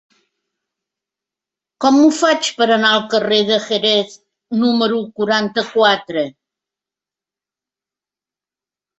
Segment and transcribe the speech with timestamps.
[1.83, 4.15] Com ho faig per anar al carrer de Jerez
[4.63, 6.25] número quaranta-quatre?